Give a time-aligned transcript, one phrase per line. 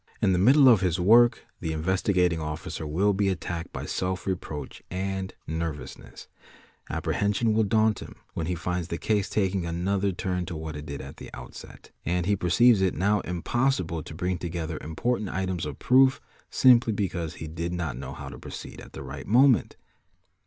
[0.19, 4.81] In the middle of his work tl Investigating Officer will be attacked by self reproach
[4.89, 6.27] and nervousness
[6.89, 10.87] apprehension will daunt him when he finds the case taking another tut to what it
[10.87, 15.29] did at the outset, and he perceives it now impossible to b 'i together important
[15.29, 19.75] items of proof simply because he did not know how proceed at the right moment.